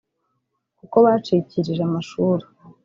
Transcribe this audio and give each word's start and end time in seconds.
kuko 0.79 0.95
bacikirije 1.05 1.81
amashuri 1.87 2.45